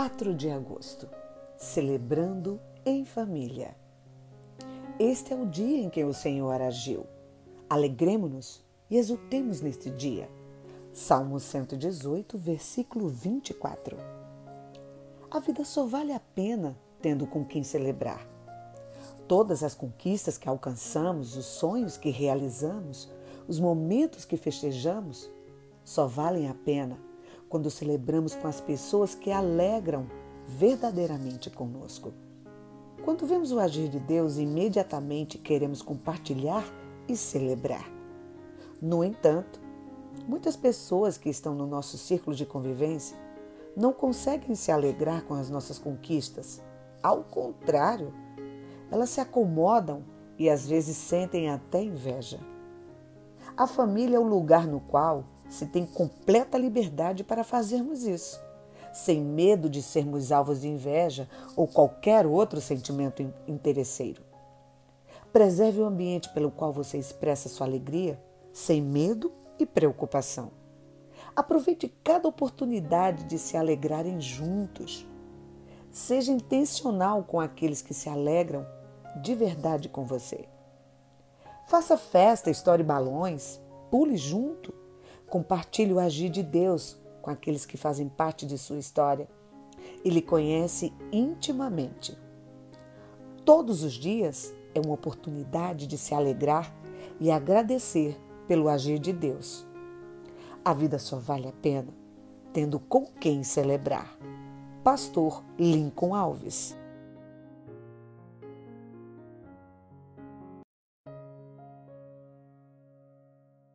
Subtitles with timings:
[0.00, 1.06] 4 de agosto
[1.58, 3.76] Celebrando em família.
[4.98, 7.04] Este é o dia em que o Senhor agiu.
[7.68, 10.30] Alegremos-nos e exultemos neste dia.
[10.90, 13.98] Salmo 118, versículo 24.
[15.30, 18.26] A vida só vale a pena tendo com quem celebrar.
[19.28, 23.06] Todas as conquistas que alcançamos, os sonhos que realizamos,
[23.46, 25.28] os momentos que festejamos,
[25.84, 27.09] só valem a pena
[27.50, 30.06] quando celebramos com as pessoas que alegram
[30.46, 32.12] verdadeiramente conosco.
[33.04, 36.64] Quando vemos o agir de Deus, imediatamente queremos compartilhar
[37.08, 37.90] e celebrar.
[38.80, 39.60] No entanto,
[40.28, 43.16] muitas pessoas que estão no nosso círculo de convivência
[43.76, 46.62] não conseguem se alegrar com as nossas conquistas.
[47.02, 48.14] Ao contrário,
[48.92, 50.04] elas se acomodam
[50.38, 52.38] e às vezes sentem até inveja.
[53.56, 58.40] A família é o lugar no qual se tem completa liberdade para fazermos isso,
[58.92, 64.22] sem medo de sermos alvos de inveja ou qualquer outro sentimento interesseiro.
[65.32, 68.20] Preserve o ambiente pelo qual você expressa sua alegria,
[68.52, 70.52] sem medo e preocupação.
[71.34, 75.06] Aproveite cada oportunidade de se alegrarem juntos.
[75.90, 78.66] Seja intencional com aqueles que se alegram
[79.22, 80.48] de verdade com você.
[81.66, 84.79] Faça festa, estoure balões, pule junto
[85.30, 89.28] Compartilhe o agir de Deus com aqueles que fazem parte de sua história.
[90.04, 92.18] Ele conhece intimamente.
[93.44, 96.74] Todos os dias é uma oportunidade de se alegrar
[97.18, 99.66] e agradecer pelo agir de Deus.
[100.62, 102.00] A vida só vale a pena
[102.52, 104.16] tendo com quem celebrar.
[104.82, 106.76] Pastor Lincoln Alves